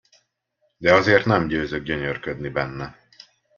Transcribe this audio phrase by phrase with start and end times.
[0.79, 2.97] De azért nem győzök gyönyörködni benne.